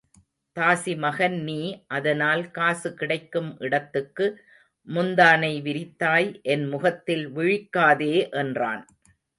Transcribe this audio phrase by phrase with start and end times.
[0.57, 1.57] தாசிமகன் நீ
[1.87, 4.27] அதனால் காசு கிடைக்கும் இடத்துக்கு
[4.87, 8.83] முந்தானை விரித்தாய் என் முகத்தில் விழிக்காதே என்றான்.